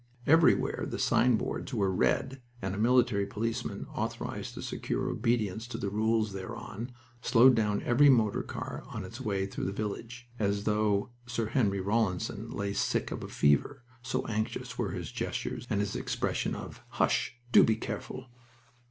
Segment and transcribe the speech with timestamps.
[0.25, 5.77] Everywhere the sign boards were red, and a military policeman, authorized to secure obedience to
[5.77, 10.63] the rules thereon, slowed down every motor car on its way through the village, as
[10.63, 15.79] though Sir Henry Rawlinson lay sick of a fever, so anxious were his gestures and
[15.79, 17.35] his expression of "Hush!
[17.51, 18.25] do be careful!"